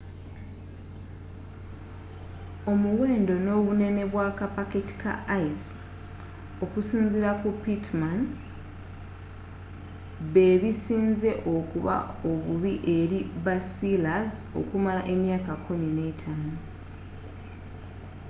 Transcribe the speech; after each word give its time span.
omuwendo 2.71 3.35
n'obunene 3.45 4.03
bwa 4.11 4.27
kapaketi 4.39 4.93
ka 5.03 5.13
ice 5.43 5.65
okusinziira 6.63 7.31
ku 7.41 7.49
pittman 7.63 8.19
bebisinze 10.33 11.31
okuba 11.55 11.95
omubi 12.29 12.73
eri 12.97 13.19
basealers 13.45 14.33
okumala 14.59 15.01
emyaka 15.13 15.53
15 15.65 16.45